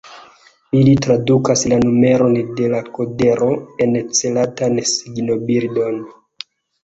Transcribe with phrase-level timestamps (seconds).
[0.77, 3.49] Ili tradukas la numeron de la kodero
[3.87, 6.01] en celatan signobildon.